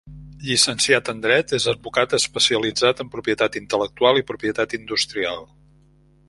Llicenciat 0.45 1.11
en 1.11 1.19
dret, 1.25 1.53
és 1.57 1.67
advocat 1.73 2.15
especialitzat 2.19 3.03
en 3.05 3.13
propietat 3.17 3.59
intel·lectual 3.61 4.19
i 4.23 4.27
propietat 4.33 4.75
industrial. 4.81 5.47